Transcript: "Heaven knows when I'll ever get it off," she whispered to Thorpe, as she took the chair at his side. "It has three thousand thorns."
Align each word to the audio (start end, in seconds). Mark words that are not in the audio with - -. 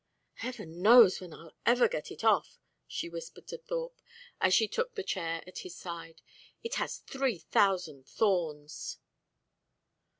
"Heaven 0.41 0.81
knows 0.81 1.21
when 1.21 1.31
I'll 1.31 1.53
ever 1.63 1.87
get 1.87 2.09
it 2.09 2.23
off," 2.23 2.57
she 2.87 3.07
whispered 3.07 3.45
to 3.49 3.59
Thorpe, 3.59 4.01
as 4.39 4.51
she 4.51 4.67
took 4.67 4.95
the 4.95 5.03
chair 5.03 5.43
at 5.45 5.59
his 5.59 5.75
side. 5.77 6.23
"It 6.63 6.73
has 6.81 6.97
three 6.97 7.37
thousand 7.37 8.07
thorns." 8.07 8.97